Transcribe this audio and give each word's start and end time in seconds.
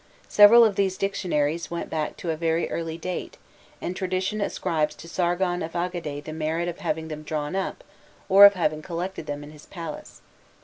Several 0.29 0.65
of 0.65 0.77
these 0.77 0.97
dictionaries 0.97 1.69
went 1.69 1.87
back 1.87 2.17
to 2.17 2.31
a 2.31 2.35
very 2.35 2.67
early 2.71 2.97
date, 2.97 3.37
and 3.79 3.95
tradition 3.95 4.41
ascribes 4.41 4.95
to 4.95 5.07
Sargon 5.07 5.61
of 5.61 5.73
Agade 5.75 6.23
the 6.25 6.33
merit 6.33 6.67
of 6.67 6.79
having 6.79 7.07
them 7.07 7.21
drawn 7.21 7.55
up 7.55 7.83
or 8.27 8.43
of 8.45 8.55
having 8.55 8.81
collected 8.81 9.27
them 9.27 9.43
in 9.43 9.51
his 9.51 9.67
palace. 9.67 10.23